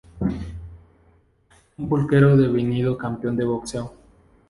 Un 1.77 1.87
peluquero 1.87 2.35
devenido 2.35 2.97
campeón 2.97 3.35
de 3.37 3.45
boxeo. 3.45 3.93